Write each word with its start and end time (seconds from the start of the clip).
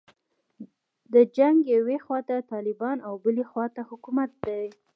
د 1.13 1.15
جنګ 1.37 1.57
یوې 1.75 1.97
خواته 2.05 2.35
طالبان 2.51 2.97
او 3.07 3.13
بلې 3.23 3.45
خواته 3.51 3.81
حکومت 3.89 4.31
دی. 4.47 4.65